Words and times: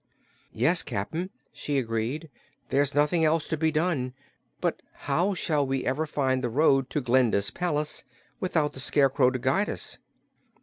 "Yes, 0.51 0.81
Cap'n," 0.81 1.29
she 1.53 1.77
agreed, 1.77 2.31
"there's 2.69 2.95
nothing 2.95 3.23
else 3.23 3.47
to 3.47 3.55
be 3.55 3.71
done. 3.71 4.15
But 4.59 4.81
how 5.05 5.35
shall 5.35 5.63
we 5.67 5.85
ever 5.85 6.07
find 6.07 6.43
the 6.43 6.49
road 6.49 6.89
to 6.89 7.01
Glinda's 7.01 7.51
palace, 7.51 8.03
without 8.39 8.73
the 8.73 8.79
Scarecrow 8.79 9.29
to 9.29 9.37
guide 9.37 9.69
us?" 9.69 9.99